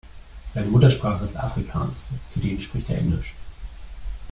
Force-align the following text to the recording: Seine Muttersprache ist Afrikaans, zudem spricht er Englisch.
Seine 0.49 0.65
Muttersprache 0.65 1.25
ist 1.25 1.37
Afrikaans, 1.37 2.13
zudem 2.27 2.59
spricht 2.59 2.89
er 2.89 2.97
Englisch. 2.97 3.35